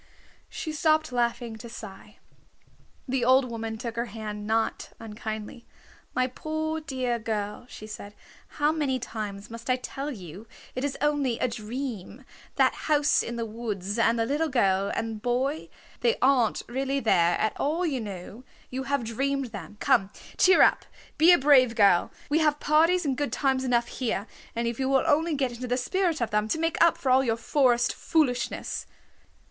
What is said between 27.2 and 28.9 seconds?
your forest foolishness."